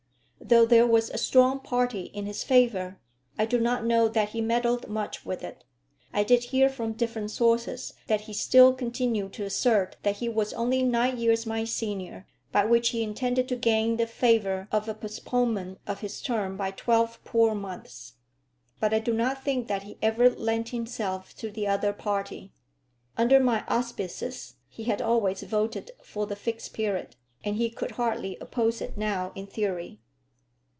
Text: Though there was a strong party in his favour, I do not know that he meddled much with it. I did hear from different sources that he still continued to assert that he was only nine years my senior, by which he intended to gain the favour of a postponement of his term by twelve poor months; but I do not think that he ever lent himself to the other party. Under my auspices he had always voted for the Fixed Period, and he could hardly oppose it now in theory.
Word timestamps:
Though 0.43 0.65
there 0.65 0.87
was 0.87 1.09
a 1.09 1.17
strong 1.19 1.59
party 1.61 2.05
in 2.13 2.25
his 2.25 2.43
favour, 2.43 2.99
I 3.37 3.45
do 3.45 3.57
not 3.57 3.85
know 3.85 4.09
that 4.09 4.29
he 4.29 4.41
meddled 4.41 4.89
much 4.89 5.23
with 5.25 5.43
it. 5.45 5.63
I 6.11 6.23
did 6.25 6.45
hear 6.45 6.67
from 6.67 6.91
different 6.91 7.31
sources 7.31 7.93
that 8.07 8.21
he 8.21 8.33
still 8.33 8.73
continued 8.73 9.31
to 9.33 9.45
assert 9.45 9.95
that 10.03 10.17
he 10.17 10.27
was 10.27 10.51
only 10.51 10.83
nine 10.83 11.17
years 11.17 11.45
my 11.45 11.63
senior, 11.63 12.27
by 12.51 12.65
which 12.65 12.89
he 12.89 13.01
intended 13.01 13.47
to 13.47 13.55
gain 13.55 13.95
the 13.95 14.07
favour 14.07 14.67
of 14.73 14.89
a 14.89 14.93
postponement 14.95 15.79
of 15.87 16.01
his 16.01 16.21
term 16.21 16.57
by 16.57 16.71
twelve 16.71 17.23
poor 17.23 17.55
months; 17.55 18.15
but 18.79 18.93
I 18.93 18.99
do 18.99 19.13
not 19.13 19.45
think 19.45 19.67
that 19.67 19.83
he 19.83 19.97
ever 20.01 20.29
lent 20.29 20.69
himself 20.69 21.33
to 21.37 21.49
the 21.51 21.67
other 21.67 21.93
party. 21.93 22.51
Under 23.15 23.39
my 23.39 23.63
auspices 23.69 24.55
he 24.67 24.83
had 24.83 25.01
always 25.01 25.43
voted 25.43 25.91
for 26.03 26.25
the 26.25 26.35
Fixed 26.35 26.73
Period, 26.73 27.15
and 27.41 27.55
he 27.55 27.69
could 27.69 27.91
hardly 27.91 28.37
oppose 28.41 28.81
it 28.81 28.97
now 28.97 29.31
in 29.35 29.47
theory. 29.47 29.99